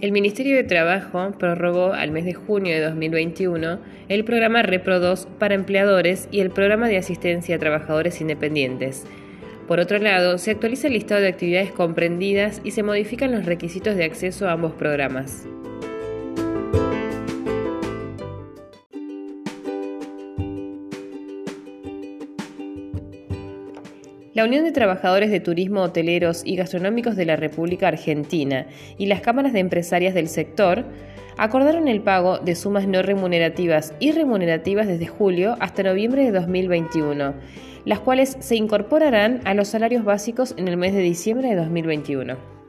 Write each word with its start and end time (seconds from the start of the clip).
El 0.00 0.12
Ministerio 0.12 0.56
de 0.56 0.64
Trabajo 0.64 1.32
prorrogó 1.38 1.92
al 1.92 2.10
mes 2.10 2.24
de 2.24 2.32
junio 2.32 2.74
de 2.74 2.80
2021 2.80 3.80
el 4.08 4.24
programa 4.24 4.62
Repro 4.62 4.98
2 4.98 5.28
para 5.38 5.54
empleadores 5.54 6.26
y 6.30 6.40
el 6.40 6.48
programa 6.48 6.88
de 6.88 6.96
asistencia 6.96 7.56
a 7.56 7.58
trabajadores 7.58 8.22
independientes. 8.22 9.04
Por 9.68 9.78
otro 9.78 9.98
lado, 9.98 10.38
se 10.38 10.52
actualiza 10.52 10.86
el 10.86 10.94
listado 10.94 11.20
de 11.20 11.28
actividades 11.28 11.70
comprendidas 11.70 12.62
y 12.64 12.70
se 12.70 12.82
modifican 12.82 13.30
los 13.30 13.44
requisitos 13.44 13.94
de 13.94 14.04
acceso 14.04 14.48
a 14.48 14.52
ambos 14.52 14.72
programas. 14.72 15.46
La 24.40 24.46
Unión 24.46 24.64
de 24.64 24.72
Trabajadores 24.72 25.30
de 25.30 25.40
Turismo, 25.40 25.82
Hoteleros 25.82 26.40
y 26.46 26.56
Gastronómicos 26.56 27.14
de 27.14 27.26
la 27.26 27.36
República 27.36 27.88
Argentina 27.88 28.64
y 28.96 29.04
las 29.04 29.20
cámaras 29.20 29.52
de 29.52 29.58
empresarias 29.58 30.14
del 30.14 30.28
sector 30.28 30.86
acordaron 31.36 31.88
el 31.88 32.00
pago 32.00 32.38
de 32.38 32.54
sumas 32.54 32.88
no 32.88 33.02
remunerativas 33.02 33.92
y 34.00 34.12
remunerativas 34.12 34.86
desde 34.86 35.08
julio 35.08 35.58
hasta 35.60 35.82
noviembre 35.82 36.24
de 36.24 36.32
2021, 36.32 37.34
las 37.84 38.00
cuales 38.00 38.38
se 38.40 38.56
incorporarán 38.56 39.42
a 39.44 39.52
los 39.52 39.68
salarios 39.68 40.04
básicos 40.04 40.54
en 40.56 40.68
el 40.68 40.78
mes 40.78 40.94
de 40.94 41.00
diciembre 41.00 41.50
de 41.50 41.56
2021. 41.56 42.59